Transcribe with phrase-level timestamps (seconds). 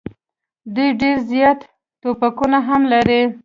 [0.75, 1.59] دوی ډېر زیات
[2.01, 3.21] توپکونه هم لري.